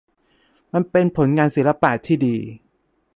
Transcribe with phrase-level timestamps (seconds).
[0.73, 2.35] มันเป็นผลงานศิลปะที่ดี